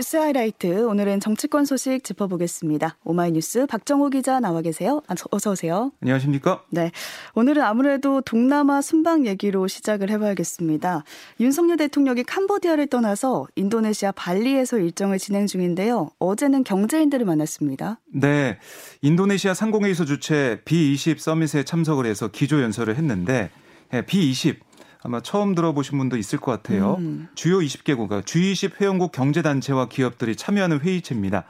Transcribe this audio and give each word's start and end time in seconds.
뉴스 0.00 0.16
하이라이트 0.16 0.86
오늘은 0.86 1.20
정치권 1.20 1.66
소식 1.66 2.02
짚어보겠습니다. 2.04 2.96
오마이뉴스 3.04 3.66
박정호 3.66 4.08
기자 4.08 4.40
나와 4.40 4.62
계세요. 4.62 5.02
아, 5.08 5.14
어서 5.30 5.50
오세요. 5.50 5.92
안녕하십니까? 6.00 6.64
네, 6.70 6.90
오늘은 7.34 7.62
아무래도 7.62 8.22
동남아 8.22 8.80
순방 8.80 9.26
얘기로 9.26 9.68
시작을 9.68 10.08
해봐야겠습니다. 10.08 11.04
윤석열 11.40 11.76
대통령이 11.76 12.22
캄보디아를 12.22 12.86
떠나서 12.86 13.46
인도네시아 13.56 14.12
발리에서 14.12 14.78
일정을 14.78 15.18
진행 15.18 15.46
중인데요. 15.46 16.08
어제는 16.18 16.64
경제인들을 16.64 17.26
만났습니다. 17.26 18.00
네, 18.06 18.58
인도네시아 19.02 19.52
상공회의소 19.52 20.06
주최 20.06 20.62
B20 20.64 21.18
서밋에 21.18 21.64
참석을 21.64 22.06
해서 22.06 22.28
기조 22.28 22.62
연설을 22.62 22.96
했는데 22.96 23.50
B20 23.90 24.60
아마 25.02 25.20
처음 25.20 25.54
들어보신 25.54 25.98
분도 25.98 26.16
있을 26.16 26.38
것 26.38 26.52
같아요. 26.52 26.96
음. 26.98 27.28
주요 27.34 27.58
20개국가 27.58 28.22
G20 28.22 28.80
회원국 28.80 29.12
경제단체와 29.12 29.88
기업들이 29.88 30.36
참여하는 30.36 30.80
회의체입니다. 30.80 31.44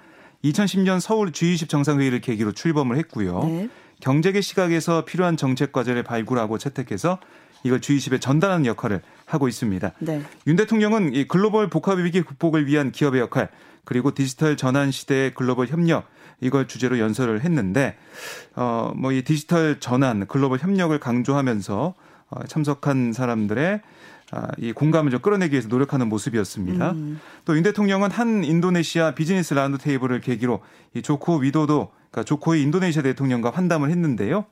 2010년 0.44 1.00
서울 1.00 1.32
G20 1.32 1.68
정상회의를 1.68 2.20
계기로 2.20 2.52
출범을 2.52 2.96
했고요. 2.98 3.40
네. 3.44 3.68
경제계 4.00 4.40
시각에서 4.40 5.04
필요한 5.04 5.36
정책 5.36 5.72
과제를 5.72 6.02
발굴하고 6.02 6.58
채택해서 6.58 7.18
이걸 7.62 7.80
G20에 7.80 8.20
전달하는 8.20 8.64
역할을 8.64 9.02
하고 9.26 9.48
있습니다. 9.48 9.92
네. 9.98 10.22
윤 10.46 10.56
대통령은 10.56 11.14
이 11.14 11.28
글로벌 11.28 11.68
복합 11.68 11.98
위기 11.98 12.22
극복을 12.22 12.66
위한 12.66 12.90
기업의 12.90 13.20
역할 13.20 13.48
그리고 13.84 14.14
디지털 14.14 14.56
전환 14.56 14.90
시대의 14.90 15.34
글로벌 15.34 15.66
협력 15.66 16.06
이걸 16.40 16.68
주제로 16.68 16.98
연설을 16.98 17.42
했는데 17.44 17.96
어뭐 18.54 19.12
이 19.12 19.22
디지털 19.22 19.78
전환 19.78 20.26
글로벌 20.26 20.58
협력을 20.58 20.98
강조하면서 20.98 21.76
어, 21.84 21.94
참석한 22.48 23.12
사람들의 23.12 23.80
아, 24.32 24.48
이 24.58 24.72
공감을 24.72 25.10
좀 25.10 25.20
끌어내기 25.20 25.54
위해서 25.54 25.68
노력하는 25.68 26.08
모습이었습니다. 26.08 26.92
음. 26.92 27.20
또윤 27.44 27.64
대통령은 27.64 28.10
한 28.10 28.44
인도네시아 28.44 29.14
비즈니스 29.14 29.54
라운드 29.54 29.78
테이블을 29.78 30.20
계기로 30.20 30.60
이 30.94 31.02
조코 31.02 31.36
위도도 31.38 31.90
그러니까 32.10 32.24
조코위 32.24 32.62
인도네시아 32.62 33.02
대통령과 33.02 33.50
환담을 33.50 33.90
했는데요. 33.90 34.44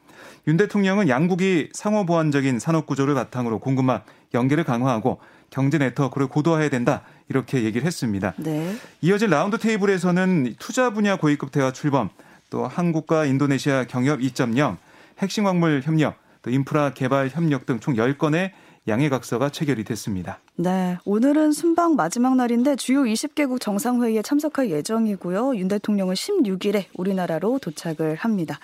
윤 0.48 0.56
대통령은 0.56 1.08
양국이 1.08 1.70
상호 1.72 2.06
보완적인 2.06 2.58
산업 2.58 2.86
구조를 2.86 3.14
바탕으로 3.14 3.60
공급망 3.60 4.02
연계를 4.34 4.64
강화하고 4.64 5.20
경제 5.50 5.78
네트워크를 5.78 6.26
고도화해야 6.26 6.70
된다 6.70 7.02
이렇게 7.28 7.62
얘기를 7.62 7.86
했습니다. 7.86 8.34
네. 8.36 8.76
이어진 9.00 9.30
라운드 9.30 9.58
테이블에서는 9.58 10.56
투자 10.58 10.90
분야 10.90 11.16
고위급 11.16 11.52
대화 11.52 11.72
출범, 11.72 12.10
또 12.50 12.66
한국과 12.66 13.26
인도네시아 13.26 13.84
경협 13.84 14.20
2.0, 14.20 14.76
핵심 15.18 15.44
광물 15.44 15.82
협력, 15.84 16.16
또 16.48 16.50
인프라 16.50 16.94
개발 16.94 17.28
협력 17.28 17.66
등 17.66 17.78
총 17.78 17.94
10건의 17.94 18.52
양해각서가 18.88 19.50
체결이 19.50 19.84
됐습니다. 19.84 20.40
네, 20.56 20.96
오늘은 21.04 21.52
순방 21.52 21.94
마지막 21.94 22.36
날인데 22.36 22.76
주요 22.76 23.02
20개국 23.02 23.60
정상회의에 23.60 24.22
참석할 24.22 24.70
예정이고요. 24.70 25.56
윤 25.56 25.68
대통령은 25.68 26.14
16일에 26.14 26.86
우리나라로 26.94 27.58
도착을 27.58 28.16
합니다. 28.16 28.58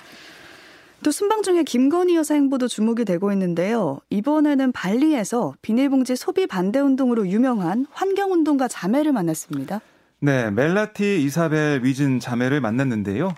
또 1.03 1.11
순방 1.11 1.43
중에 1.43 1.63
김건희 1.63 2.17
여사 2.17 2.33
행보도 2.33 2.69
주목이 2.69 3.05
되고 3.05 3.31
있는데요. 3.33 3.99
이번에는 4.09 4.73
발리에서 4.73 5.53
비닐봉지 5.61 6.17
소비 6.17 6.47
반대 6.47 6.81
운동으로 6.81 7.29
유명한 7.29 7.85
환경운동가 7.93 8.67
자매를 8.67 9.13
만났습니다. 9.13 9.83
네, 10.21 10.51
멜라티 10.51 11.23
이사벨 11.23 11.85
위즌 11.85 12.19
자매를 12.19 12.63
만났는데요. 12.63 13.35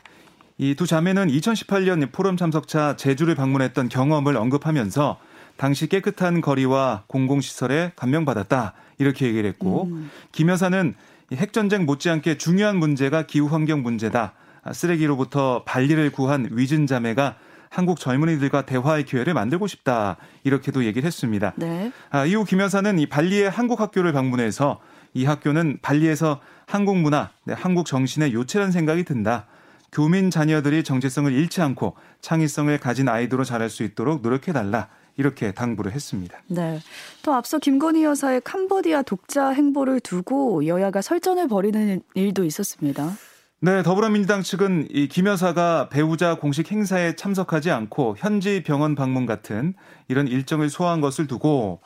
이 0.58 0.74
두 0.74 0.86
자매는 0.86 1.28
2018년 1.28 2.10
포럼 2.12 2.36
참석차 2.36 2.96
제주를 2.96 3.34
방문했던 3.34 3.88
경험을 3.88 4.36
언급하면서 4.36 5.18
당시 5.56 5.86
깨끗한 5.86 6.40
거리와 6.40 7.04
공공시설에 7.06 7.92
감명받았다. 7.96 8.72
이렇게 8.98 9.26
얘기를 9.26 9.48
했고, 9.50 9.84
음. 9.84 10.10
김 10.32 10.48
여사는 10.48 10.94
핵전쟁 11.32 11.84
못지않게 11.84 12.38
중요한 12.38 12.78
문제가 12.78 13.22
기후환경 13.22 13.82
문제다. 13.82 14.32
쓰레기로부터 14.72 15.62
발리를 15.64 16.10
구한 16.10 16.48
위즌 16.52 16.86
자매가 16.86 17.36
한국 17.68 18.00
젊은이들과 18.00 18.62
대화의 18.64 19.04
기회를 19.04 19.34
만들고 19.34 19.66
싶다. 19.66 20.16
이렇게도 20.44 20.84
얘기를 20.84 21.06
했습니다. 21.06 21.52
네. 21.56 21.92
아, 22.10 22.24
이후 22.24 22.44
김 22.44 22.60
여사는 22.60 22.98
이 22.98 23.06
발리의 23.06 23.50
한국 23.50 23.80
학교를 23.80 24.12
방문해서 24.12 24.80
이 25.12 25.24
학교는 25.24 25.78
발리에서 25.82 26.40
한국 26.66 26.98
문화, 26.98 27.30
네, 27.44 27.54
한국 27.54 27.86
정신의 27.86 28.32
요체라는 28.32 28.72
생각이 28.72 29.04
든다. 29.04 29.46
교민 29.92 30.30
자녀들이 30.30 30.84
정체성을 30.84 31.32
잃지 31.32 31.62
않고 31.62 31.96
창의성을 32.20 32.76
가진 32.78 33.08
아이들로 33.08 33.44
자랄 33.44 33.70
수 33.70 33.82
있도록 33.82 34.22
노력해달라. 34.22 34.88
이렇게 35.18 35.52
당부를 35.52 35.92
했습니다. 35.92 36.36
네. 36.48 36.78
또 37.22 37.32
앞서 37.32 37.58
김건희 37.58 38.04
여사의 38.04 38.42
캄보디아 38.44 39.00
독자 39.00 39.48
행보를 39.48 40.00
두고 40.00 40.66
여야가 40.66 41.00
설전을 41.00 41.48
벌이는 41.48 42.02
일도 42.12 42.44
있었습니다. 42.44 43.12
네, 43.60 43.82
더불어민주당 43.82 44.42
측은 44.42 44.88
이 44.90 45.08
김 45.08 45.26
여사가 45.26 45.88
배우자 45.88 46.34
공식 46.34 46.70
행사에 46.70 47.16
참석하지 47.16 47.70
않고 47.70 48.16
현지 48.18 48.62
병원 48.62 48.94
방문 48.94 49.24
같은 49.24 49.72
이런 50.08 50.28
일정을 50.28 50.68
소화한 50.68 51.00
것을 51.00 51.26
두고 51.26 51.80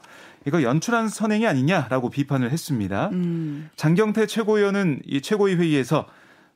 이거 0.44 0.64
연출한 0.64 1.08
선행이 1.08 1.46
아니냐라고 1.46 2.10
비판을 2.10 2.50
했습니다. 2.50 3.10
음. 3.12 3.70
장경태 3.76 4.26
최고위원은 4.26 5.02
이 5.06 5.20
최고위 5.20 5.54
회의에서 5.54 6.06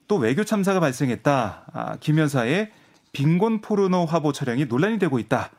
또 0.07 0.17
외교 0.17 0.45
참사가 0.45 0.81
발생했다. 0.81 1.65
아, 1.73 1.97
김 2.01 2.19
여사의 2.19 2.71
빈곤 3.13 3.61
포르노 3.61 4.05
화보 4.05 4.33
촬영이 4.33 4.67
논란이 4.67 4.99
되고 4.99 5.19
있다. 5.19 5.51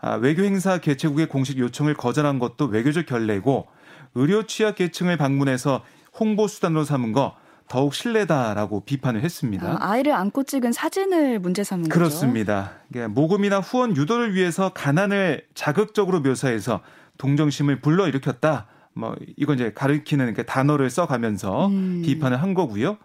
아, 0.00 0.14
외교 0.14 0.42
행사 0.42 0.78
개최국의 0.78 1.28
공식 1.28 1.58
요청을 1.58 1.94
거절한 1.94 2.38
것도 2.38 2.66
외교적 2.66 3.06
결례고 3.06 3.66
의료 4.14 4.44
취약 4.44 4.76
계층을 4.76 5.16
방문해서 5.16 5.82
홍보 6.18 6.46
수단으로 6.46 6.84
삼은 6.84 7.12
거 7.12 7.36
더욱 7.68 7.94
신뢰다라고 7.94 8.84
비판을 8.84 9.22
했습니다. 9.22 9.76
아, 9.80 9.96
이를 9.98 10.12
안고 10.12 10.44
찍은 10.44 10.72
사진을 10.72 11.38
문제 11.38 11.62
삼은 11.62 11.88
그렇습니다. 11.88 12.72
거죠. 12.92 13.08
모금이나 13.10 13.60
후원 13.60 13.94
유도를 13.96 14.34
위해서 14.34 14.70
가난을 14.70 15.44
자극적으로 15.54 16.20
묘사해서 16.20 16.80
동정심을 17.18 17.80
불러일으켰다. 17.80 18.66
뭐 18.94 19.14
이건 19.36 19.56
이제 19.56 19.72
가르키는 19.74 20.34
단어를 20.46 20.88
써가면서 20.88 21.66
음. 21.68 22.02
비판을 22.04 22.40
한 22.40 22.54
거고요. 22.54 22.96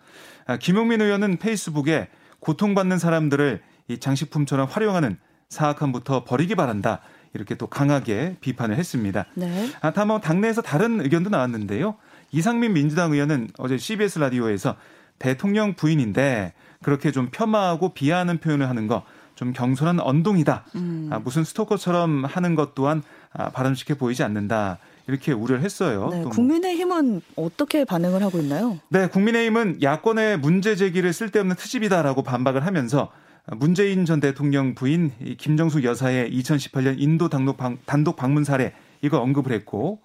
아, 0.46 0.58
김용민 0.58 1.02
의원은 1.02 1.38
페이스북에 1.38 2.08
고통받는 2.40 2.98
사람들을 2.98 3.62
이 3.88 3.98
장식품처럼 4.00 4.68
활용하는 4.70 5.18
사악함부터 5.50 6.24
버리기 6.24 6.56
바란다. 6.56 7.02
이렇게 7.34 7.56
또 7.56 7.68
강하게 7.68 8.38
비판을 8.42 8.78
했습니다. 8.78 9.26
네. 9.36 9.70
아, 9.82 9.92
다만 9.92 10.22
당내에서 10.22 10.62
다른 10.62 11.02
의견도 11.02 11.30
나왔는데요. 11.30 11.96
이상민 12.32 12.74
민주당 12.74 13.12
의원은 13.14 13.50
어제 13.58 13.78
CBS 13.78 14.20
라디오에서 14.20 14.76
대통령 15.20 15.74
부인인데 15.76 16.54
그렇게 16.82 17.12
좀 17.12 17.30
폄하하고 17.32 17.94
비하하는 17.94 18.40
표현을 18.40 18.70
하는 18.70 18.88
거 18.88 19.04
좀 19.36 19.52
경솔한 19.52 20.00
언동이다. 20.00 20.66
음. 20.76 21.10
아, 21.12 21.20
무슨 21.20 21.44
스토커처럼 21.44 22.26
하는 22.26 22.56
것 22.56 22.76
또한 22.76 23.02
아, 23.32 23.50
바람직해 23.50 23.98
보이지 23.98 24.24
않는다. 24.24 24.78
이렇게 25.08 25.32
우려를 25.32 25.64
했어요. 25.64 26.10
네, 26.12 26.22
뭐 26.22 26.30
국민의힘은 26.30 27.22
어떻게 27.36 27.84
반응을 27.84 28.24
하고 28.24 28.40
있나요? 28.40 28.80
네, 28.90 29.08
국민의힘은 29.08 29.82
야권의 29.82 30.40
문제 30.40 30.76
제기를 30.76 31.12
쓸데없는 31.12 31.56
트집이다라고 31.56 32.24
반박을 32.24 32.66
하면서 32.66 33.12
문재인 33.48 34.06
전 34.06 34.22
대통령 34.22 34.74
부인 34.76 35.12
김정숙 35.38 35.84
여사의 35.84 36.32
2018년 36.32 36.96
인도 36.98 37.28
단독, 37.28 37.58
방, 37.58 37.78
단독 37.86 38.16
방문 38.16 38.46
사례 38.46 38.74
이거 39.02 39.20
언급을 39.20 39.52
했고 39.52 40.00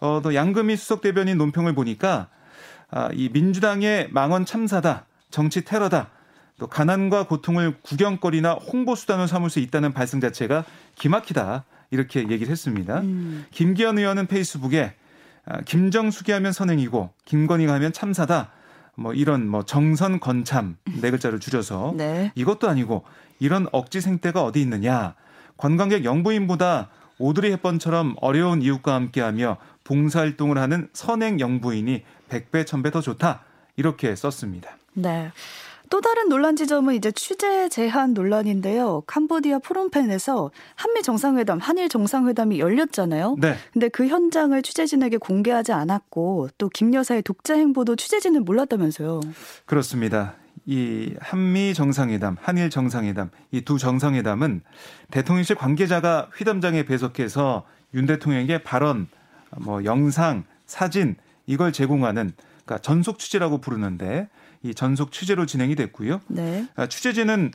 어, 0.00 0.20
또 0.22 0.34
양금희 0.34 0.76
수석 0.76 1.02
대변인 1.02 1.36
논평을 1.36 1.74
보니까 1.74 2.28
아, 2.90 3.08
이 3.14 3.30
민주당의 3.32 4.08
망언 4.10 4.44
참사다, 4.44 5.06
정치 5.30 5.64
테러다, 5.64 6.10
또 6.58 6.66
가난과 6.66 7.26
고통을 7.26 7.76
구경거리나 7.82 8.52
홍보 8.52 8.94
수단으로 8.94 9.26
삼을 9.26 9.48
수 9.48 9.60
있다는 9.60 9.92
발상 9.92 10.20
자체가 10.20 10.64
기막히다. 10.96 11.64
이렇게 11.92 12.20
얘기를 12.20 12.48
했습니다. 12.48 13.00
음. 13.00 13.44
김기현 13.52 13.98
의원은 13.98 14.26
페이스북에 14.26 14.94
아, 15.44 15.60
김정숙이 15.60 16.32
하면 16.32 16.52
선행이고 16.52 17.10
김건희가 17.26 17.74
하면 17.74 17.92
참사다. 17.92 18.50
뭐 18.96 19.12
이런 19.14 19.46
뭐 19.46 19.64
정선 19.64 20.18
건참 20.18 20.76
네 21.00 21.10
글자를 21.10 21.38
줄여서 21.38 21.94
네. 21.96 22.32
이것도 22.34 22.68
아니고 22.68 23.04
이런 23.38 23.66
억지 23.72 24.00
생태가 24.00 24.42
어디 24.42 24.60
있느냐. 24.62 25.14
관광객 25.56 26.04
영부인보다 26.04 26.88
오드리 27.18 27.50
헵번처럼 27.50 28.16
어려운 28.20 28.62
이웃과 28.62 28.94
함께하며 28.94 29.58
봉사활동을 29.84 30.58
하는 30.58 30.88
선행 30.92 31.40
영부인이 31.40 32.02
100배, 32.30 32.64
1000배 32.64 32.90
더 32.90 33.00
좋다. 33.00 33.44
이렇게 33.76 34.16
썼습니다. 34.16 34.76
네. 34.94 35.30
또 35.92 36.00
다른 36.00 36.30
논란 36.30 36.56
지점은 36.56 36.94
이제 36.94 37.12
취재 37.12 37.68
제한 37.68 38.14
논란인데요. 38.14 39.02
캄보디아 39.06 39.58
프롬펜에서 39.58 40.50
한미 40.74 41.02
정상회담, 41.02 41.58
한일 41.58 41.90
정상회담이 41.90 42.58
열렸잖아요. 42.60 43.36
네. 43.38 43.56
근데 43.74 43.90
그 43.90 44.06
현장을 44.06 44.62
취재진에게 44.62 45.18
공개하지 45.18 45.72
않았고 45.72 46.48
또 46.56 46.70
김 46.72 46.94
여사의 46.94 47.20
독자 47.20 47.54
행보도 47.56 47.96
취재진은 47.96 48.46
몰랐다면서요. 48.46 49.20
그렇습니다. 49.66 50.36
이 50.64 51.12
한미 51.20 51.74
정상회담, 51.74 52.36
한일 52.40 52.70
정상회담, 52.70 53.28
이 53.50 53.60
두 53.60 53.76
정상회담은 53.76 54.62
대통령실 55.10 55.56
관계자가 55.56 56.30
휘담장에 56.34 56.84
배석해서 56.86 57.64
윤 57.92 58.06
대통령에게 58.06 58.62
발언, 58.62 59.08
뭐 59.58 59.84
영상, 59.84 60.44
사진 60.64 61.16
이걸 61.46 61.70
제공하는 61.70 62.32
그러니까 62.64 62.78
전속 62.82 63.18
취재라고 63.18 63.58
부르는데 63.60 64.28
이 64.62 64.74
전속 64.74 65.12
취재로 65.12 65.46
진행이 65.46 65.74
됐고요. 65.74 66.20
네. 66.28 66.66
아, 66.76 66.86
취재진은 66.86 67.52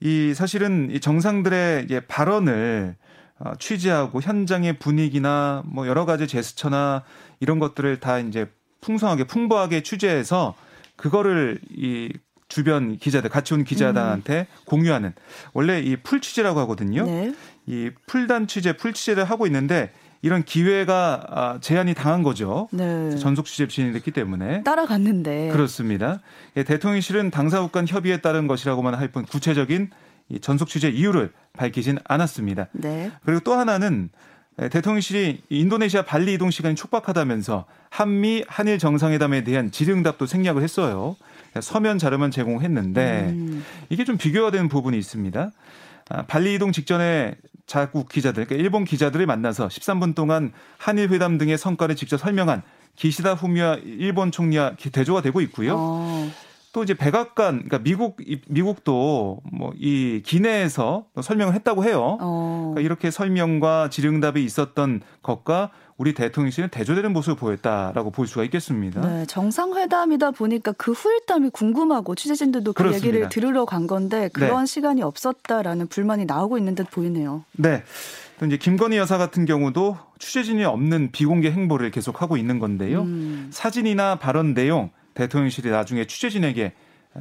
이 0.00 0.32
사실은 0.34 0.90
이 0.90 1.00
정상들의 1.00 1.86
예, 1.90 2.00
발언을 2.00 2.96
어, 3.38 3.52
취재하고 3.58 4.20
현장의 4.20 4.78
분위기나 4.78 5.62
뭐 5.66 5.86
여러 5.86 6.04
가지 6.06 6.26
제스처나 6.26 7.04
이런 7.40 7.58
것들을 7.58 8.00
다 8.00 8.18
이제 8.18 8.50
풍성하게 8.80 9.24
풍부하게 9.24 9.82
취재해서 9.82 10.54
그거를 10.96 11.58
이 11.70 12.10
주변 12.48 12.96
기자들 12.96 13.30
같이 13.30 13.54
온 13.54 13.64
기자단한테 13.64 14.40
음. 14.40 14.62
공유하는 14.64 15.12
원래 15.52 15.80
이 15.80 15.96
풀 15.96 16.20
취재라고 16.20 16.60
하거든요. 16.60 17.04
네. 17.04 17.34
이 17.66 17.90
풀단 18.06 18.46
취재, 18.46 18.76
풀 18.76 18.92
취재를 18.92 19.24
하고 19.24 19.46
있는데 19.46 19.92
이런 20.22 20.42
기회가 20.44 21.24
아, 21.28 21.58
제한이 21.60 21.94
당한 21.94 22.22
거죠. 22.22 22.68
네. 22.72 23.16
전속 23.16 23.46
취재 23.46 23.66
진행됐기 23.66 24.10
때문에 24.10 24.62
따라갔는데 24.64 25.48
그렇습니다. 25.50 26.20
예, 26.56 26.62
대통령실은 26.64 27.30
당사국 27.30 27.72
간 27.72 27.86
협의에 27.88 28.18
따른 28.18 28.46
것이라고만 28.46 28.94
할 28.94 29.10
뿐 29.10 29.24
구체적인 29.24 29.90
이 30.28 30.38
전속 30.40 30.68
취재 30.68 30.88
이유를 30.88 31.32
밝히진 31.54 31.98
않았습니다. 32.04 32.68
네. 32.72 33.10
그리고 33.24 33.40
또 33.40 33.54
하나는 33.54 34.10
예, 34.60 34.68
대통령실이 34.68 35.42
인도네시아 35.48 36.02
발리 36.02 36.34
이동 36.34 36.50
시간이 36.50 36.74
촉박하다면서 36.74 37.64
한미 37.88 38.44
한일 38.46 38.78
정상회담에 38.78 39.42
대한 39.44 39.70
질의응답도 39.70 40.26
생략을 40.26 40.62
했어요. 40.62 41.16
서면 41.60 41.98
자료만 41.98 42.30
제공했는데 42.30 43.30
음. 43.30 43.64
이게 43.88 44.04
좀 44.04 44.18
비교가 44.18 44.50
되는 44.50 44.68
부분이 44.68 44.96
있습니다. 44.98 45.50
아, 46.10 46.22
발리 46.26 46.54
이동 46.54 46.72
직전에 46.72 47.34
자국 47.70 48.08
기자들, 48.08 48.46
그러니까 48.46 48.60
일본 48.60 48.84
기자들을 48.84 49.24
만나서 49.26 49.68
13분 49.68 50.16
동안 50.16 50.52
한일 50.76 51.08
회담 51.10 51.38
등의 51.38 51.56
성과를 51.56 51.94
직접 51.94 52.16
설명한 52.16 52.62
기시다 52.96 53.34
후미야 53.34 53.76
일본 53.84 54.32
총리와 54.32 54.74
대조가 54.90 55.22
되고 55.22 55.40
있고요. 55.42 55.76
어. 55.78 56.30
또 56.72 56.82
이제 56.84 56.94
백악관, 56.94 57.64
그러니까 57.64 57.78
미국 57.78 58.16
미국도 58.48 59.40
뭐 59.52 59.72
이 59.76 60.22
기내에서 60.24 61.06
설명을 61.20 61.54
했다고 61.54 61.84
해요. 61.84 62.18
어. 62.20 62.72
그러니까 62.74 62.80
이렇게 62.82 63.10
설명과 63.10 63.88
질의응답이 63.88 64.44
있었던 64.44 65.00
것과 65.22 65.70
우리 65.96 66.14
대통령실은 66.14 66.68
대조되는 66.70 67.12
모습을 67.12 67.36
보였다라고 67.36 68.10
볼 68.10 68.26
수가 68.26 68.44
있겠습니다. 68.44 69.00
네, 69.00 69.26
정상회담이다 69.26 70.30
보니까 70.32 70.72
그 70.72 70.92
후일담이 70.92 71.50
궁금하고 71.50 72.14
취재진들도 72.14 72.72
그 72.72 72.82
그렇습니다. 72.82 73.06
얘기를 73.06 73.28
들으러 73.28 73.64
간 73.64 73.86
건데 73.86 74.28
그런 74.32 74.60
네. 74.60 74.66
시간이 74.66 75.02
없었다라는 75.02 75.88
불만이 75.88 76.24
나오고 76.26 76.58
있는 76.58 76.74
듯 76.74 76.90
보이네요. 76.90 77.44
네. 77.52 77.82
또 78.38 78.46
이제 78.46 78.56
김건희 78.56 78.96
여사 78.96 79.18
같은 79.18 79.44
경우도 79.44 79.98
취재진이 80.18 80.64
없는 80.64 81.10
비공개 81.12 81.50
행보를 81.50 81.90
계속하고 81.90 82.38
있는 82.38 82.58
건데요. 82.58 83.02
음. 83.02 83.48
사진이나 83.52 84.16
발언 84.16 84.54
내용 84.54 84.90
대통령실이 85.20 85.70
나중에 85.70 86.06
취재진에게 86.06 86.72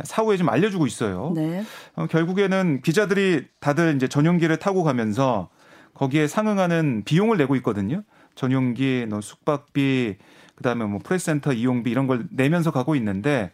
사후에 0.04 0.38
좀 0.38 0.50
알려주고 0.50 0.88
있어요. 0.88 1.34
네. 1.36 1.64
어, 1.96 2.08
결국에는 2.08 2.82
기자들이 2.82 3.46
다들 3.60 3.96
이제 3.96 4.08
전용기를 4.08 4.58
타고 4.58 4.84
가면서 4.84 5.50
거기에 5.94 6.28
상응하는 6.28 7.04
비용을 7.06 7.38
내고 7.38 7.56
있거든요. 7.58 8.04
전용기, 8.36 9.08
너 9.10 9.20
숙박비, 9.20 10.16
그다음에 10.56 10.86
뭐 10.86 11.00
프레스센터 11.04 11.54
이용비 11.54 11.90
이런 11.90 12.08
걸 12.08 12.28
내면서 12.32 12.72
가고 12.72 12.96
있는데 12.96 13.52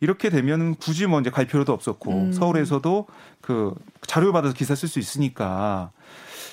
이렇게 0.00 0.28
되면 0.28 0.74
굳이 0.76 1.06
뭐 1.06 1.20
이제 1.20 1.30
갈 1.30 1.46
필요도 1.46 1.72
없었고 1.72 2.12
음. 2.12 2.32
서울에서도 2.32 3.06
그 3.40 3.74
자료 4.02 4.32
받아서 4.32 4.54
기사 4.54 4.74
쓸 4.74 4.88
수 4.88 4.98
있으니까 4.98 5.90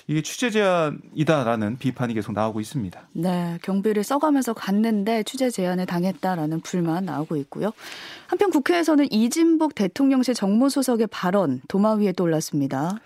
이게 0.08 0.22
취재 0.22 0.52
제한이다라는 0.52 1.78
비판이 1.78 2.14
계속 2.14 2.34
나오고 2.34 2.60
있습니다. 2.60 3.08
네, 3.14 3.58
경비를 3.64 4.04
써가면서 4.04 4.54
갔는데 4.54 5.24
취재 5.24 5.50
제한을 5.50 5.88
당했다라는 5.88 6.62
불만 6.62 7.06
나오고 7.06 7.36
있고요. 7.38 7.72
한편 8.28 8.52
국회에서는 8.52 9.12
이진복 9.12 9.74
대통령실 9.74 10.36
정무수석의 10.36 11.08
발언 11.08 11.62
도마 11.68 11.94
위에 11.94 12.14
떠올랐습니다. 12.14 13.00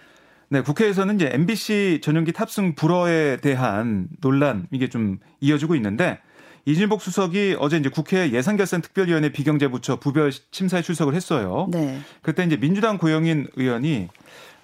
네, 0.50 0.62
국회에서는 0.62 1.16
이제 1.16 1.30
MBC 1.32 2.02
전용기 2.04 2.34
탑승 2.34 2.76
불허에 2.76 3.38
대한 3.38 4.08
논란 4.20 4.68
이게 4.72 4.90
좀 4.90 5.20
이어지고 5.40 5.76
있는데 5.76 6.20
이진복 6.66 7.02
수석이 7.02 7.56
어제 7.60 7.78
이제 7.78 7.88
국회 7.90 8.32
예산결산 8.32 8.82
특별위원회 8.82 9.32
비경제부처 9.32 10.00
부별 10.00 10.32
심사에 10.52 10.82
출석을 10.82 11.16
했어요. 11.16 11.68
네. 11.72 12.00
그때 12.22 12.44
이제 12.44 12.58
민주당 12.58 12.98
고영인 12.98 13.48
의원이 13.56 14.10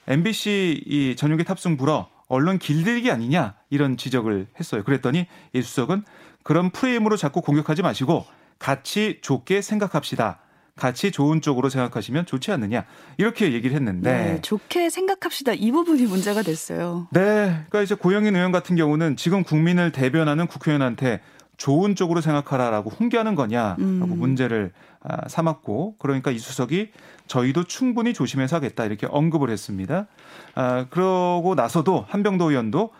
MBC 0.07 0.83
이 0.85 1.15
전용기 1.15 1.45
탑승 1.45 1.77
불허 1.77 2.09
언론 2.27 2.57
길들이기 2.57 3.11
아니냐 3.11 3.55
이런 3.69 3.97
지적을 3.97 4.47
했어요. 4.59 4.83
그랬더니 4.83 5.27
이 5.53 5.61
수석은 5.61 6.03
그런 6.43 6.69
프레임으로 6.69 7.17
자꾸 7.17 7.41
공격하지 7.41 7.81
마시고 7.81 8.25
같이 8.59 9.19
좋게 9.21 9.61
생각합시다. 9.61 10.39
같이 10.75 11.09
좋은 11.11 11.39
쪽으로 11.39 11.69
생각하시면 11.69 12.25
좋지 12.25 12.51
않느냐 12.51 12.85
이렇게 13.17 13.53
얘기를 13.53 13.75
했는데 13.75 14.11
네, 14.11 14.41
좋게 14.41 14.89
생각합시다 14.89 15.53
이 15.53 15.71
부분이 15.71 16.05
문제가 16.05 16.41
됐어요. 16.41 17.07
네, 17.11 17.21
그러니까 17.21 17.81
이제 17.81 17.95
고영인 17.95 18.35
의원 18.35 18.51
같은 18.51 18.75
경우는 18.75 19.15
지금 19.15 19.43
국민을 19.43 19.93
대변하는 19.93 20.47
국회의원한테 20.47 21.21
좋은 21.57 21.95
쪽으로 21.95 22.21
생각하라라고 22.21 22.89
훈계하는 22.89 23.35
거냐라고 23.35 23.81
음. 23.81 24.19
문제를 24.19 24.71
아, 25.01 25.27
삼았고 25.27 25.95
그러니까 25.99 26.31
이 26.31 26.39
수석이 26.39 26.91
저희도 27.27 27.65
충분히 27.65 28.13
조심해서 28.13 28.55
하겠다 28.55 28.85
이렇게 28.85 29.07
언급을 29.09 29.49
했습니다. 29.49 30.07
아, 30.55 30.85
그러고 30.89 31.55
나서도 31.55 32.05
한병도 32.07 32.49
의원도 32.49 32.91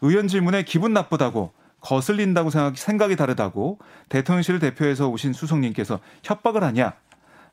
의원 0.00 0.28
질문에 0.28 0.62
기분 0.62 0.92
나쁘다고 0.92 1.52
거슬린다고 1.80 2.50
생각, 2.50 2.76
생각이 2.76 3.16
다르다고 3.16 3.78
대통령실을 4.08 4.60
대표해서 4.60 5.08
오신 5.08 5.32
수석님께서 5.32 6.00
협박을 6.22 6.62
하냐 6.64 6.92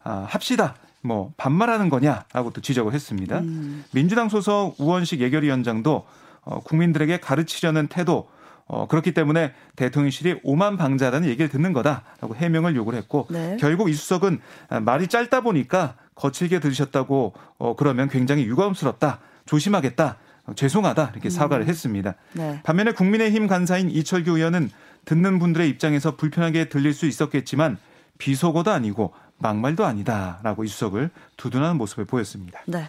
아, 0.03 0.25
합시다. 0.29 0.75
뭐 1.01 1.33
반말하는 1.37 1.89
거냐라고 1.89 2.51
또 2.51 2.61
지적을 2.61 2.93
했습니다. 2.93 3.39
음. 3.39 3.85
민주당 3.91 4.27
소속 4.27 4.75
우원식 4.79 5.21
예결위원장도 5.21 6.05
어, 6.45 6.59
국민들에게 6.61 7.19
가르치려는 7.19 7.87
태도 7.87 8.27
어, 8.67 8.87
그렇기 8.87 9.13
때문에 9.13 9.53
대통령실이 9.75 10.39
오만 10.43 10.75
방자라는 10.77 11.27
얘기를 11.27 11.49
듣는 11.49 11.71
거다라고 11.73 12.35
해명을 12.35 12.75
요구를 12.75 12.97
했고 12.97 13.27
네. 13.29 13.57
결국 13.59 13.89
이수석은 13.89 14.39
말이 14.81 15.07
짧다 15.07 15.41
보니까 15.41 15.95
거칠게 16.15 16.59
들으셨다고 16.59 17.33
어, 17.59 17.75
그러면 17.75 18.09
굉장히 18.09 18.45
유감스럽다 18.45 19.19
조심하겠다 19.45 20.17
어, 20.47 20.53
죄송하다 20.55 21.11
이렇게 21.13 21.29
사과를 21.29 21.65
음. 21.65 21.69
했습니다. 21.69 22.15
네. 22.33 22.59
반면에 22.63 22.91
국민의힘 22.93 23.47
간사인 23.47 23.91
이철규 23.91 24.37
의원은 24.37 24.71
듣는 25.05 25.37
분들의 25.37 25.69
입장에서 25.69 26.15
불편하게 26.15 26.69
들릴 26.69 26.93
수 26.93 27.05
있었겠지만 27.05 27.77
비속어도 28.17 28.71
아니고 28.71 29.13
막말도 29.37 29.85
아니다라고 29.85 30.63
이수석을 30.63 31.09
두둔하는 31.37 31.77
모습을 31.77 32.05
보였습니다. 32.05 32.61
네. 32.65 32.87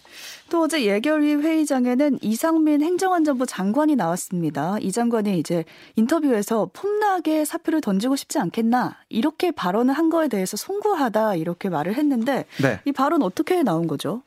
또 0.49 0.63
어제 0.63 0.85
예결위 0.85 1.35
회의장에는 1.35 2.19
이상민 2.23 2.83
행정안전부 2.83 3.47
장관이 3.47 3.97
나왔습니다. 3.97 4.79
이 4.81 4.93
장관이 4.93 5.39
이제 5.39 5.65
인터뷰에서 5.97 6.71
폼나게 6.73 7.45
사표를 7.45 7.81
던지고 7.81 8.17
싶지 8.17 8.39
않겠나 8.39 8.97
이렇게 9.09 9.51
발언을 9.51 9.95
한 9.95 10.09
거에 10.09 10.29
대해서 10.29 10.57
송구하다 10.57 11.35
이렇게 11.35 11.69
말을 11.69 11.95
했는데 11.95 12.45
네. 12.63 12.81
이 12.85 12.93
발언 12.93 13.23
어떻게 13.23 13.63
나온 13.63 13.87
거죠? 13.87 14.23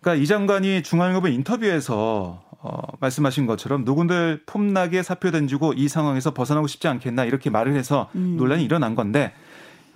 그러니까 0.00 0.22
이 0.22 0.26
장관이 0.26 0.82
중앙일보 0.82 1.28
인터뷰에서 1.28 2.42
어, 2.60 2.80
말씀하신 3.00 3.46
것처럼 3.46 3.84
누군들 3.84 4.42
폼나게 4.44 5.02
사표 5.02 5.30
던지고 5.30 5.72
이 5.74 5.88
상황에서 5.88 6.34
벗어나고 6.34 6.66
싶지 6.66 6.88
않겠나 6.88 7.24
이렇게 7.24 7.48
말을 7.48 7.74
해서 7.74 8.08
음. 8.14 8.36
논란이 8.36 8.64
일어난 8.64 8.94
건데 8.94 9.32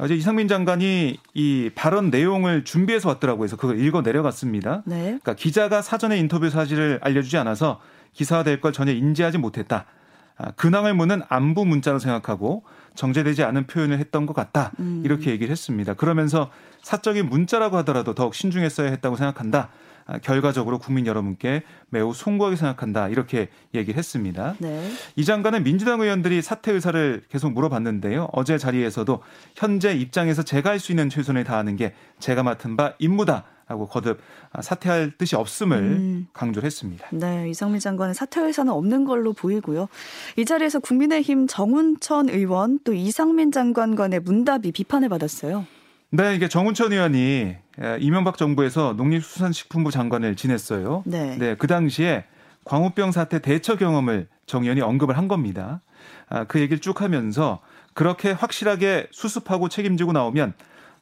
어제 0.01 0.15
이상민 0.15 0.49
장관이 0.49 1.19
이 1.35 1.71
발언 1.75 2.09
내용을 2.09 2.65
준비해서 2.65 3.11
왔더라고요. 3.11 3.41
그래서 3.41 3.57
그걸 3.57 3.79
읽어 3.79 4.01
내려갔습니다. 4.01 4.83
네. 4.87 5.03
그러니까 5.03 5.35
기자가 5.35 5.83
사전에 5.83 6.19
인터뷰 6.19 6.49
사실을 6.49 6.99
알려주지 7.03 7.37
않아서 7.37 7.81
기사화될 8.15 8.63
걸 8.63 8.73
전혀 8.73 8.93
인지하지 8.93 9.37
못했다. 9.37 9.85
아, 10.39 10.53
근황을 10.53 10.95
묻는 10.95 11.21
안부 11.29 11.67
문자로 11.67 11.99
생각하고 11.99 12.65
정제되지 12.95 13.45
않은 13.45 13.67
표현을 13.67 13.99
했던 13.99 14.25
것 14.25 14.33
같다. 14.33 14.73
음. 14.81 15.03
이렇게 15.05 15.31
얘기를 15.31 15.53
했습니다. 15.53 15.93
그러면서 15.93 16.51
사적인 16.81 17.29
문자라고 17.29 17.77
하더라도 17.79 18.15
더욱 18.15 18.35
신중했어야 18.35 18.91
했다고 18.91 19.17
생각한다. 19.17 19.69
아, 20.07 20.19
결과적으로 20.19 20.79
국민 20.79 21.07
여러분께 21.07 21.63
매우 21.89 22.13
송구하게 22.13 22.57
생각한다 22.57 23.09
이렇게 23.09 23.49
얘기를 23.75 23.97
했습니다. 23.99 24.55
네. 24.59 24.91
이 25.17 25.25
장관은 25.25 25.63
민주당 25.63 26.01
의원들이 26.01 26.43
사퇴 26.43 26.73
의사를 26.73 27.23
계속 27.29 27.53
물어봤는데요. 27.53 28.29
어제 28.33 28.59
자리에서도 28.59 29.23
현재 29.55 29.95
입장에서 29.95 30.43
제가 30.43 30.71
할 30.71 30.81
수 30.81 30.93
있는 30.93 31.11
최선을 31.11 31.45
다하는 31.45 31.77
게 31.77 31.93
제가 32.19 32.43
맡은 32.43 32.77
바 32.77 32.95
임무다. 32.99 33.45
라고 33.69 33.87
거듭 33.87 34.19
사퇴할 34.61 35.13
뜻이 35.17 35.37
없음을 35.37 35.79
음. 35.79 36.27
강조를 36.33 36.67
했습니다. 36.67 37.07
네, 37.13 37.49
이성민 37.51 37.79
장관은 37.79 38.15
사퇴 38.15 38.41
의사는 38.41 38.73
없는 38.73 39.05
걸로 39.05 39.33
보이고요. 39.33 39.87
이 40.37 40.45
자리에서 40.45 40.81
국민의힘 40.81 41.47
정운천 41.47 42.31
의원 42.31 42.81
또 42.83 42.93
이상민 42.93 43.53
장관 43.53 43.95
간의 43.95 44.21
문답이 44.21 44.73
비판을 44.73 45.09
받았어요. 45.09 45.67
네, 46.11 46.35
이게 46.35 46.49
정운천 46.49 46.93
의원이 46.93 47.55
이명박 48.01 48.37
정부에서 48.37 48.95
농림수산식품부 48.97 49.91
장관을 49.91 50.37
지냈어요. 50.37 51.03
네. 51.07 51.37
네, 51.39 51.55
그 51.57 51.67
당시에 51.67 52.25
광우병 52.65 53.13
사태 53.13 53.39
대처 53.39 53.77
경험을 53.77 54.29
정 54.47 54.63
의원이 54.65 54.81
언급을 54.81 55.17
한 55.17 55.29
겁니다. 55.29 55.81
아, 56.29 56.45
그 56.45 56.61
얘기를 56.61 56.79
쭉 56.79 57.01
하면서 57.01 57.61
그렇게 57.95 58.33
확실하게 58.33 59.09
수습하고 59.11 59.69
책임지고 59.69 60.13
나오면 60.13 60.55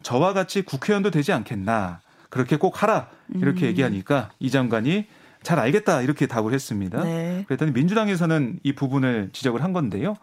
저와 0.03 0.33
같이 0.33 0.63
국회의원도 0.63 1.11
되지 1.11 1.33
않겠나. 1.33 2.01
그렇게 2.31 2.57
꼭 2.57 2.83
하라. 2.83 3.09
이렇게 3.35 3.67
음. 3.67 3.69
얘기하니까 3.69 4.31
이 4.39 4.51
장관이 4.51 5.07
잘 5.43 5.59
알겠다. 5.59 6.03
이렇게 6.03 6.27
답을 6.27 6.53
했습니다. 6.53 7.03
네. 7.03 7.45
그랬더니 7.47 7.73
민주당에서는 7.73 8.61
이 8.63 8.75
부분을 8.75 9.31
지적을 9.33 9.63
한 9.63 9.73
건데요. 9.73 10.15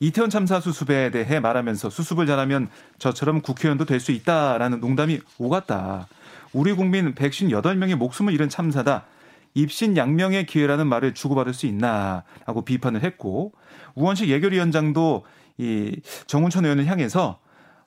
이태원 0.00 0.30
참사 0.30 0.60
수습에 0.60 1.10
대해 1.10 1.40
말하면서 1.40 1.90
수습을 1.90 2.26
잘하면 2.26 2.68
저처럼 2.98 3.40
국회의원도 3.42 3.84
될 3.84 4.00
수 4.00 4.12
있다라는 4.12 4.80
농담이 4.80 5.20
오갔다. 5.38 6.08
우리 6.52 6.72
국민 6.74 7.14
158명의 7.14 7.94
목숨을 7.96 8.32
잃은 8.34 8.48
참사다. 8.48 9.04
입신 9.54 9.96
양명의 9.96 10.46
기회라는 10.46 10.86
말을 10.88 11.14
주고받을 11.14 11.54
수 11.54 11.66
있나라고 11.66 12.62
비판을 12.64 13.02
했고 13.02 13.52
우원식 13.94 14.28
예결위원장도 14.28 15.24
이 15.58 16.00
정운천 16.26 16.64
의원을 16.64 16.86
향해서 16.86 17.38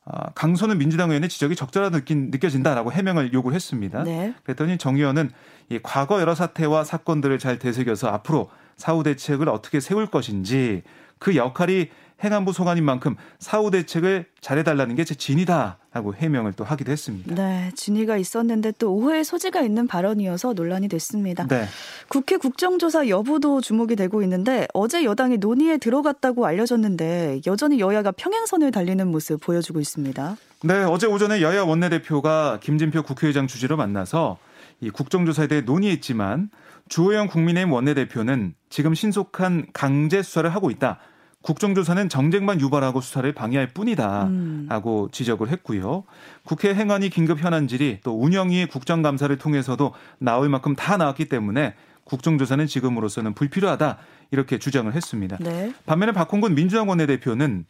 아, 0.05 0.29
강소는 0.35 0.77
민주당 0.77 1.09
의원의 1.09 1.27
지적이 1.27 1.57
적절하다 1.57 1.97
느낀, 1.97 2.31
느껴진다라고 2.31 2.93
해명을 2.93 3.33
요구를 3.33 3.53
했습니다. 3.55 4.03
네. 4.03 4.33
그랬더니 4.43 4.77
정 4.77 4.95
의원은 4.95 5.31
이 5.69 5.79
과거 5.83 6.21
여러 6.21 6.33
사태와 6.33 6.85
사건들을 6.85 7.37
잘 7.39 7.59
되새겨서 7.59 8.07
앞으로 8.07 8.49
사후 8.77 9.03
대책을 9.03 9.49
어떻게 9.49 9.81
세울 9.81 10.07
것인지 10.07 10.83
그 11.19 11.35
역할이 11.35 11.89
행안부 12.23 12.51
소관인 12.51 12.83
만큼 12.83 13.15
사후 13.37 13.69
대책을 13.69 14.25
잘해달라는 14.41 14.95
게 14.95 15.03
제 15.03 15.13
진이다라고 15.13 16.15
해명을 16.15 16.53
또 16.53 16.63
하기도 16.63 16.91
했습니다. 16.91 17.35
네, 17.35 17.71
진위가 17.75 18.17
있었는데 18.17 18.73
또 18.79 18.91
오해의 18.95 19.23
소지가 19.23 19.61
있는 19.61 19.85
발언이어서 19.85 20.53
논란이 20.53 20.87
됐습니다. 20.87 21.45
네. 21.47 21.65
국회 22.09 22.37
국정조사 22.37 23.07
여부도 23.09 23.61
주목이 23.61 23.95
되고 23.95 24.23
있는데 24.23 24.67
어제 24.73 25.03
여당이 25.03 25.37
논의에 25.37 25.77
들어갔다고 25.77 26.47
알려졌는데 26.47 27.41
여전히 27.45 27.79
여야가 27.79 28.11
평행선을 28.13 28.71
달리는 28.71 29.07
모습 29.07 29.39
보여주고 29.39 29.79
있습니다. 29.79 30.37
네, 30.63 30.73
어제 30.85 31.05
오전에 31.05 31.43
여야 31.43 31.61
원내대표가 31.63 32.59
김진표 32.61 33.03
국회의장 33.03 33.45
주재로 33.45 33.77
만나서 33.77 34.39
이 34.81 34.89
국정조사에 34.89 35.47
대해 35.47 35.61
논의했지만 35.61 36.49
주호영 36.89 37.27
국민의힘 37.27 37.71
원내대표는 37.71 38.53
지금 38.69 38.93
신속한 38.93 39.67
강제 39.73 40.21
수사를 40.21 40.49
하고 40.49 40.71
있다. 40.71 40.99
국정조사는 41.41 42.09
정쟁만 42.09 42.59
유발하고 42.59 42.99
수사를 42.99 43.31
방해할 43.31 43.67
뿐이다라고 43.67 45.03
음. 45.03 45.09
지적을 45.11 45.49
했고요. 45.49 46.03
국회 46.43 46.73
행안위 46.73 47.09
긴급 47.09 47.39
현안질이 47.39 47.99
또 48.03 48.19
운영위 48.19 48.65
국정감사를 48.65 49.37
통해서도 49.37 49.93
나올 50.17 50.49
만큼 50.49 50.75
다 50.75 50.97
나왔기 50.97 51.29
때문에 51.29 51.75
국정조사는 52.03 52.67
지금으로서는 52.67 53.33
불필요하다 53.33 53.97
이렇게 54.31 54.57
주장을 54.57 54.91
했습니다. 54.93 55.37
네. 55.39 55.73
반면에 55.85 56.11
박홍근 56.11 56.55
민주당 56.55 56.89
원내대표는 56.89 57.65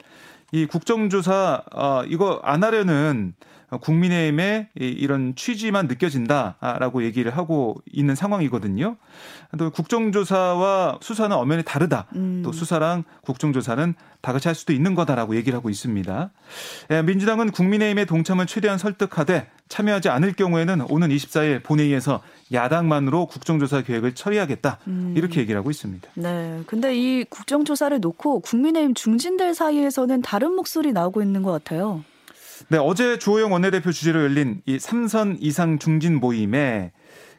이 0.54 0.66
국정조사 0.66 1.64
어, 1.74 2.04
이거 2.08 2.40
안 2.44 2.64
하려는 2.64 3.34
국민의힘의 3.70 4.70
이런 4.76 5.36
취지만 5.36 5.88
느껴진다라고 5.88 7.04
얘기를 7.04 7.36
하고 7.36 7.76
있는 7.92 8.16
상황이거든요. 8.16 8.96
또 9.58 9.72
국정조사와 9.72 11.00
수사는 11.02 11.36
엄연히 11.36 11.64
다르다. 11.64 12.08
음. 12.16 12.42
또 12.44 12.52
수사랑 12.52 13.04
국정조사는 13.22 13.94
다 14.22 14.34
같이 14.34 14.48
할 14.48 14.56
수도 14.56 14.74
있는 14.74 14.96
거다라고 14.96 15.36
얘기를 15.36 15.58
하고 15.58 15.70
있습니다. 15.70 16.32
예, 16.92 17.02
민주당은 17.02 17.52
국민의힘의 17.52 18.06
동참을 18.06 18.46
최대한 18.46 18.78
설득하되 18.78 19.48
참여하지 19.70 20.10
않을 20.10 20.34
경우에는 20.34 20.82
오는 20.90 21.10
24일 21.10 21.64
본회의에서 21.64 22.22
야당만으로 22.52 23.26
국정조사 23.28 23.82
계획을 23.82 24.16
처리하겠다. 24.16 24.80
음. 24.88 25.14
이렇게 25.16 25.42
얘기를 25.42 25.60
하고 25.60 25.70
있습니다. 25.70 26.10
네. 26.16 26.62
근데 26.68 26.96
이 26.96 27.26
국정조사를 27.26 28.00
놓고 28.00 28.40
국민의힘 28.40 28.94
중진들 28.94 29.54
사이에서는 29.54 30.22
다른 30.22 30.54
목소리 30.54 30.94
나오고 30.94 31.22
있는 31.22 31.44
것 31.44 31.52
같아요. 31.52 32.04
네, 32.70 32.78
어제 32.78 33.18
주호영 33.18 33.54
원내대표 33.54 33.94
주재로 33.94 34.22
열린 34.22 34.62
이 34.66 34.78
삼선 34.78 35.38
이상 35.40 35.80
중진 35.80 36.20
모임에 36.20 36.92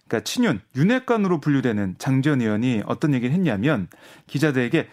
그러니까 0.07 0.25
친윤 0.25 0.63
윤핵관으로 0.75 1.39
분류되는 1.41 1.97
장지원 1.99 2.41
의원이 2.41 2.85
어떤 2.87 3.13
얘기를 3.13 3.35
했냐면 3.35 3.89
기자들에게 4.27 4.89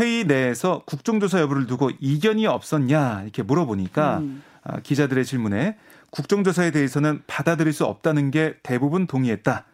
회의 0.00 0.24
내에서 0.24 0.82
국정조사 0.86 1.38
여부를 1.40 1.66
두고 1.66 1.90
이견이 2.00 2.46
없었냐 2.46 3.22
이렇게 3.24 3.42
물어보니까 3.42 4.18
음. 4.18 4.42
아, 4.62 4.80
기자들의 4.80 5.22
질문에 5.26 5.76
국정조사에 6.08 6.70
대해서는 6.70 7.22
받아들일 7.26 7.74
수 7.74 7.84
없다는 7.84 8.30
게 8.30 8.54
대부분 8.62 9.06
동의했다. 9.06 9.66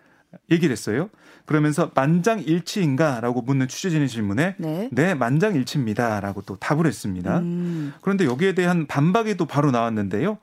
얘기를 0.51 0.73
했어요. 0.73 1.11
그러면서 1.47 1.91
만장일치인가라고 1.95 3.43
묻는 3.43 3.67
취재진의 3.67 4.09
질문에 4.09 4.55
네, 4.59 4.89
네 4.93 5.15
만장일치입니다라고 5.15 6.43
또 6.43 6.57
답을 6.57 6.87
했습니다. 6.87 7.39
음. 7.39 7.93
그런데 8.03 8.25
여기에 8.25 8.55
대한 8.55 8.87
반박이 8.87 9.37
또 9.37 9.47
바로 9.47 9.71
나왔는데요. 9.71 10.39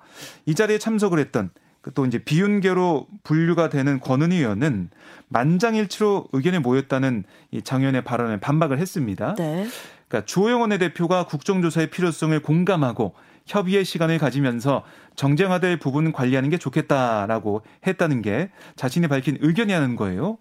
이 0.45 0.55
자리에 0.55 0.79
참석을 0.79 1.19
했던 1.19 1.49
그또 1.81 2.05
이제 2.05 2.17
비윤계로 2.17 3.07
분류가 3.23 3.69
되는 3.69 3.99
권은희 4.01 4.37
의원은 4.37 4.89
만장일치로 5.29 6.27
의견에 6.33 6.59
모였다는 6.59 7.23
이 7.51 7.61
장현의 7.61 8.03
발언에 8.03 8.39
반박을 8.39 8.79
했습니다. 8.79 9.35
네. 9.35 9.67
그러니까 10.07 10.25
주호영 10.25 10.61
원내 10.61 10.77
대표가 10.77 11.25
국정조사의 11.25 11.89
필요성을 11.89 12.39
공감하고 12.41 13.13
협의의 13.45 13.85
시간을 13.85 14.17
가지면서 14.17 14.83
정쟁화될 15.15 15.79
부분 15.79 16.11
관리하는 16.11 16.49
게 16.49 16.57
좋겠다라고 16.57 17.61
했다는 17.87 18.21
게 18.21 18.51
자신이 18.75 19.07
밝힌 19.07 19.37
의견이라는 19.39 19.95
거예요. 19.95 20.37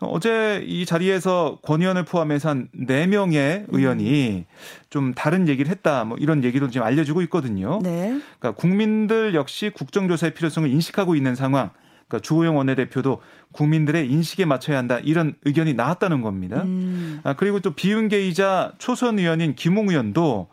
어제 0.00 0.62
이 0.66 0.84
자리에서 0.84 1.58
권 1.62 1.80
의원을 1.80 2.04
포함해서 2.04 2.48
한 2.48 2.68
4명의 2.74 3.66
의원이 3.68 4.46
좀 4.90 5.14
다른 5.14 5.48
얘기를 5.48 5.70
했다. 5.70 6.04
뭐 6.04 6.18
이런 6.18 6.44
얘기도 6.44 6.68
지금 6.68 6.86
알려지고 6.86 7.22
있거든요. 7.22 7.78
네. 7.82 8.20
그러니까 8.38 8.52
국민들 8.52 9.34
역시 9.34 9.70
국정조사의 9.70 10.34
필요성을 10.34 10.68
인식하고 10.68 11.14
있는 11.14 11.34
상황. 11.34 11.70
그러니까 12.10 12.18
주호영 12.20 12.56
원내대표도 12.56 13.20
국민들의 13.52 14.10
인식에 14.10 14.44
맞춰야 14.44 14.78
한다 14.78 14.98
이런 14.98 15.34
의견이 15.44 15.74
나왔다는 15.74 16.20
겁니다. 16.20 16.62
음. 16.64 17.20
아, 17.22 17.34
그리고 17.34 17.60
또 17.60 17.70
비윤계이자 17.70 18.72
초선 18.78 19.18
의원인 19.18 19.54
김웅 19.54 19.88
의원도 19.88 20.48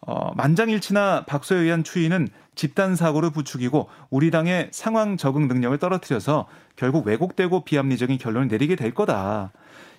어, 0.00 0.34
만장일치나 0.34 1.24
박수에 1.26 1.58
의한 1.58 1.84
추이는 1.84 2.28
집단 2.54 2.96
사고를 2.96 3.30
부추기고 3.30 3.88
우리 4.08 4.30
당의 4.30 4.68
상황 4.72 5.18
적응 5.18 5.46
능력을 5.46 5.76
떨어뜨려서 5.78 6.46
결국 6.76 7.06
왜곡되고 7.06 7.64
비합리적인 7.64 8.16
결론을 8.16 8.48
내리게 8.48 8.76
될 8.76 8.94
거다. 8.94 9.52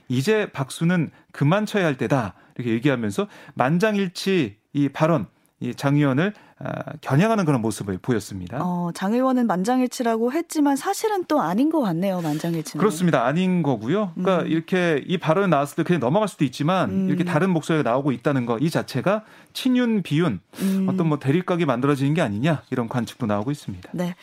이제 0.10 0.50
박수는 0.52 1.12
그만 1.32 1.66
쳐야 1.66 1.86
할 1.86 1.98
때다. 1.98 2.34
이렇게 2.56 2.72
얘기하면서 2.72 3.28
만장일치 3.54 4.58
이 4.74 4.90
발언 4.90 5.22
이 5.22 5.28
장 5.76 5.96
의원을 5.96 6.34
아, 6.60 6.94
겨냥하는 7.02 7.46
그런 7.46 7.62
모습을 7.62 7.98
보였습니다. 8.00 8.60
어, 8.62 8.92
장 8.94 9.14
의원은 9.14 9.48
만장일치라고 9.48 10.32
했지만 10.32 10.76
사실은 10.76 11.24
또 11.28 11.42
아닌 11.42 11.70
것 11.72 11.82
같네요. 11.82 12.22
만장일치는. 12.22 12.80
그렇습니다. 12.80 13.26
아닌 13.26 13.62
거고요. 13.64 14.12
그러니까 14.16 14.44
음. 14.44 14.48
이렇게 14.48 15.04
이 15.08 15.18
발언이 15.18 15.48
나왔을 15.50 15.76
때 15.78 15.84
그냥 15.84 16.00
넘어갈 16.00 16.28
수도 16.28 16.46
있지만 16.46 16.90
음. 16.90 17.08
이렇게 17.10 17.24
다른 17.24 17.50
목소리가 17.52 17.90
나오고 17.90 18.12
있다는 18.12 18.46
거 18.46 18.58
이 18.60 18.70
자체가 18.72 19.24
친윤 19.54 20.02
비윤 20.04 20.40
음. 20.62 20.88
어떤 20.90 21.08
뭐 21.08 21.20
대립각이 21.20 21.66
만들어지는 21.66 22.14
게 22.16 22.22
아니냐 22.22 22.64
이런 22.72 22.88
관측도 22.88 23.26
나오고 23.28 23.52
있습니다. 23.52 23.90
네. 23.94 24.16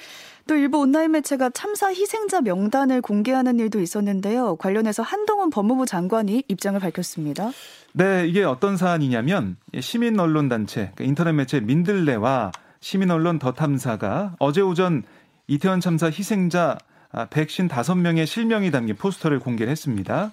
또 0.47 0.57
일부 0.57 0.79
온라인 0.81 1.13
매체가 1.13 1.51
참사 1.55 1.89
희생자 1.89 2.43
명단을 2.43 3.01
공개하는 3.01 3.59
일도 3.59 3.81
있었는데요. 3.81 4.57
관련해서 4.57 5.03
한동훈 5.03 5.49
법무부 5.51 5.87
장관이 5.87 6.43
입장을 6.49 6.79
밝혔습니다. 6.81 7.51
네, 7.97 8.27
이게 8.27 8.43
어떤 8.43 8.77
사안이냐면 8.77 9.57
시민 9.79 10.19
언론 10.19 10.49
단체, 10.49 10.91
그러니까 10.97 11.05
인터넷 11.05 11.33
매체 11.33 11.61
민들레와 11.61 12.51
시민 12.81 13.13
언론 13.13 13.39
더 13.39 13.53
탐사가 13.53 14.35
어제 14.41 14.61
오전 14.63 15.05
이태원 15.47 15.79
참사 15.79 16.07
희생자 16.07 16.77
155명의 17.13 18.27
실명이 18.27 18.73
담긴 18.73 18.97
포스터를 18.97 19.39
공개를 19.39 19.71
했습니다. 19.71 20.33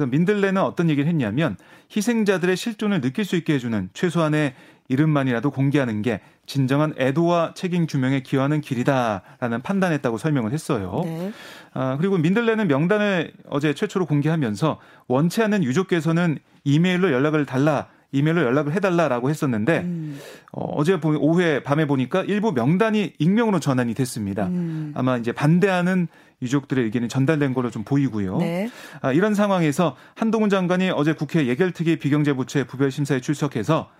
그래서 0.00 0.10
민들레는 0.10 0.62
어떤 0.62 0.88
얘기를 0.88 1.06
했냐면 1.06 1.56
희생자들의 1.94 2.56
실존을 2.56 3.02
느낄 3.02 3.26
수 3.26 3.36
있게 3.36 3.52
해주는 3.54 3.90
최소한의 3.92 4.54
이름만이라도 4.88 5.50
공개하는 5.50 6.00
게 6.00 6.20
진정한 6.46 6.94
애도와 6.98 7.52
책임 7.54 7.86
규명에 7.86 8.22
기여하는 8.22 8.62
길이다라는 8.62 9.60
판단했다고 9.62 10.16
설명을 10.16 10.52
했어요. 10.52 11.02
네. 11.04 11.32
아, 11.74 11.98
그리고 11.98 12.16
민들레는 12.16 12.66
명단을 12.66 13.32
어제 13.50 13.74
최초로 13.74 14.06
공개하면서 14.06 14.80
원치 15.06 15.42
않는 15.42 15.62
유족께서는 15.64 16.38
이메일로 16.64 17.12
연락을 17.12 17.44
달라 17.44 17.88
이메일로 18.12 18.42
연락을 18.42 18.72
해달라라고 18.72 19.30
했었는데 19.30 19.80
음. 19.80 20.18
어, 20.50 20.82
제 20.82 20.98
오후에 21.02 21.62
밤에 21.62 21.86
보니까 21.86 22.22
일부 22.22 22.52
명단이 22.52 23.12
익명으로 23.18 23.60
전환이 23.60 23.94
됐습니다. 23.94 24.46
음. 24.46 24.92
아마 24.96 25.16
이제 25.18 25.30
반대하는 25.30 26.08
유족들의 26.42 26.84
의견이 26.84 27.08
전달된 27.08 27.54
걸로 27.54 27.70
좀 27.70 27.84
보이고요. 27.84 28.38
네. 28.38 28.70
아, 29.00 29.12
이런 29.12 29.34
상황에서 29.34 29.96
한동훈 30.14 30.48
장관이 30.50 30.90
어제 30.90 31.12
국회 31.12 31.46
예결특위 31.46 31.96
비경제부처의 31.96 32.66
부별심사에 32.66 33.20
출석해서 33.20 33.90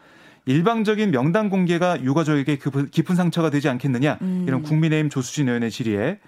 일방적인 0.46 1.10
명단 1.10 1.50
공개가 1.50 2.02
유가족에게 2.02 2.58
깊은 2.90 3.14
상처가 3.14 3.50
되지 3.50 3.68
않겠느냐 3.68 4.18
음. 4.22 4.44
이런 4.48 4.62
국민의힘 4.62 5.10
조수진 5.10 5.48
의원의 5.48 5.70
질의에 5.70 6.18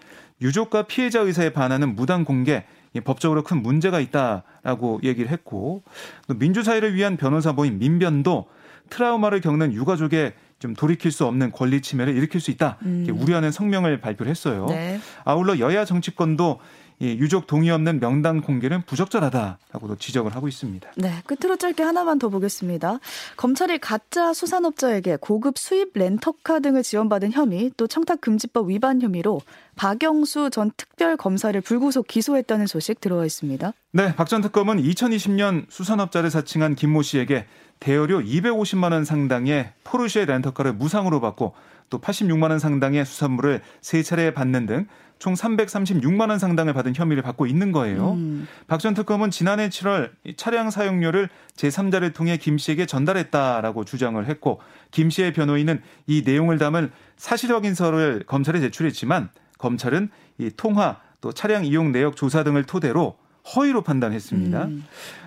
유족과 0.43 0.83
피해자 0.83 1.21
의사에 1.21 1.51
반하는 1.51 1.95
무단 1.95 2.25
공개 2.25 2.65
법적으로 3.05 3.43
큰 3.43 3.63
문제가 3.63 4.01
있다라고 4.01 5.01
얘기를 5.03 5.31
했고 5.31 5.83
민주사회를 6.29 6.95
위한 6.95 7.17
변호사 7.17 7.53
모임 7.53 7.79
민변도 7.79 8.49
트라우마를 8.91 9.41
겪는 9.41 9.73
유가족의 9.73 10.35
좀 10.63 10.75
돌이킬 10.75 11.11
수 11.11 11.27
없는 11.27 11.51
권리 11.51 11.81
침해를 11.83 12.17
일으킬 12.17 12.41
수 12.41 12.53
있다. 12.53 12.79
음. 12.83 13.05
우려하는 13.11 13.51
성명을 13.51 14.01
발표를 14.01 14.31
했어요. 14.31 14.67
네. 14.69 15.01
아울러 15.25 15.59
여야 15.59 15.85
정치권도 15.85 16.61
이 17.01 17.19
유족 17.19 17.49
동의 17.49 17.71
없는 17.71 17.99
명단 17.99 18.41
공개는 18.41 18.83
부적절하다라고도 18.83 19.97
지적을 19.97 20.37
하고 20.37 20.47
있습니다. 20.47 20.89
네, 20.99 21.21
끝으로 21.27 21.57
짧게 21.57 21.83
하나만 21.83 22.21
더 22.21 22.29
보겠습니다. 22.29 23.01
검찰이 23.37 23.79
가짜 23.79 24.33
수산업자에게 24.33 25.17
고급 25.21 25.59
수입 25.59 25.91
렌터카 25.95 26.61
등을 26.61 26.85
지원받은 26.85 27.33
혐의 27.33 27.73
또 27.77 27.89
청탁금지법 27.89 28.71
위반 28.71 29.03
혐의로 29.03 29.41
박영수 29.75 30.51
전 30.51 30.71
특별검사를 30.77 31.61
불구속 31.61 32.07
기소했다는 32.07 32.69
소식 32.69 33.01
들어와 33.01 33.27
있습니다. 33.27 33.73
네, 33.95 34.15
박 34.15 34.29
전 34.29 34.41
특검은 34.41 34.81
2020년 34.81 35.67
수산업자를 35.71 36.31
사칭한 36.31 36.77
김모 36.77 37.03
씨에게 37.03 37.47
대여료 37.83 38.21
250만 38.21 38.93
원 38.93 39.05
상당의 39.05 39.73
포르쉐 39.83 40.25
렌터카를 40.25 40.73
무상으로 40.73 41.21
받고 41.21 41.55
또 41.91 42.01
86만 42.01 42.51
원 42.51 42.59
상당의 42.59 43.05
수산물을 43.05 43.61
세 43.81 44.03
차례 44.03 44.33
받는 44.33 44.67
등 44.67 44.87
총 45.23 45.35
336만 45.35 46.31
원 46.31 46.41
상당을 46.41 46.73
받은 46.73 46.97
혐의를 46.97 47.23
받고 47.23 47.47
있는 47.47 47.71
거예요. 47.71 48.15
음. 48.15 48.49
박전 48.67 48.95
특검은 48.95 49.31
지난해 49.31 49.69
7월 49.69 50.11
차량 50.37 50.69
사용료를 50.69 51.29
제3자를 51.55 52.13
통해 52.13 52.37
김 52.39 52.59
씨에게 52.59 52.87
전달했다라고 52.87 53.85
주장을 53.85 54.27
했고 54.27 54.61
김 54.91 55.11
씨의 55.11 55.33
변호인은 55.33 55.81
이 56.09 56.23
내용을 56.27 56.59
담은 56.59 56.91
사실 57.17 57.55
확인서를 57.55 58.25
검찰에 58.27 58.59
제출했지만 58.59 59.29
검찰은 59.59 60.09
이 60.39 60.51
통화 60.57 60.99
또 61.21 61.31
차량 61.31 61.65
이용 61.65 61.93
내역 61.93 62.17
조사 62.17 62.43
등을 62.43 62.65
토대로 62.65 63.17
허위로 63.55 63.83
판단했습니다. 63.83 64.65
음. 64.65 64.85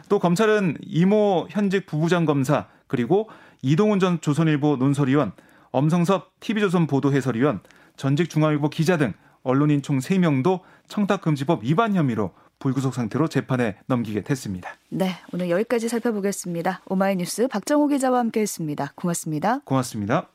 또 0.09 0.19
검찰은 0.19 0.77
이모 0.81 1.47
현직 1.49 1.85
부부장 1.85 2.25
검사 2.25 2.67
그리고 2.87 3.29
이동훈 3.61 3.99
전 3.99 4.21
조선일보 4.21 4.77
논설위원 4.77 5.33
엄성섭 5.71 6.39
TV조선 6.39 6.87
보도 6.87 7.11
해설위원, 7.11 7.59
전직 7.97 8.29
중앙일보 8.29 8.69
기자 8.69 8.97
등 8.97 9.13
언론인 9.43 9.81
총 9.81 9.99
3명도 9.99 10.61
청탁금지법 10.87 11.63
위반 11.63 11.93
혐의로 11.95 12.31
불구속 12.59 12.93
상태로 12.93 13.27
재판에 13.27 13.75
넘기게 13.87 14.21
됐습니다. 14.21 14.69
네, 14.89 15.11
오늘 15.33 15.49
여기까지 15.49 15.89
살펴보겠습니다. 15.89 16.81
오마이뉴스 16.87 17.47
박정호 17.49 17.87
기자와 17.87 18.19
함께했습니다. 18.19 18.93
고맙습니다. 18.95 19.59
고맙습니다. 19.65 20.34